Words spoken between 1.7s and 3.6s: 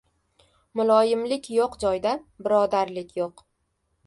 joyda birodarlik yo‘q.